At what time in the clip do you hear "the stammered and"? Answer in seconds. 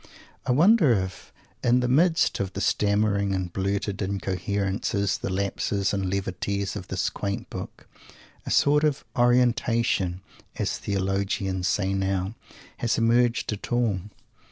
2.53-3.53